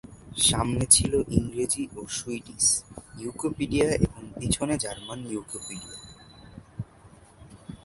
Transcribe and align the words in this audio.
সামনে 0.49 0.85
ছিলো 0.95 1.17
ইংরেজি 1.37 1.83
ও 1.99 2.01
সুইডিশ 2.17 2.65
উইকিপিডিয়া 3.19 3.87
এবং 4.05 4.21
পিছনে 4.39 4.73
জার্মান 4.83 5.19
উইকিপিডিয়া। 5.29 5.97